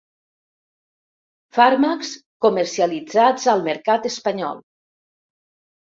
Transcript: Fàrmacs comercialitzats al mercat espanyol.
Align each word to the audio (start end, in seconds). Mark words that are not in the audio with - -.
Fàrmacs 1.57 2.15
comercialitzats 2.45 3.47
al 3.57 3.65
mercat 3.71 4.09
espanyol. 4.15 4.65